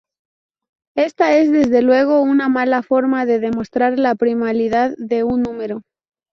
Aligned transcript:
Esta 0.95 1.37
es 1.37 1.51
desde 1.51 1.83
luego 1.83 2.23
una 2.23 2.49
mala 2.49 2.81
forma 2.81 3.27
de 3.27 3.37
demostrar 3.37 3.99
la 3.99 4.15
primalidad 4.15 4.95
de 4.97 5.23
un 5.23 5.43
número. 5.43 5.83